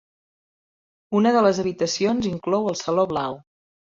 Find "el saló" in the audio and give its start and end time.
2.71-3.07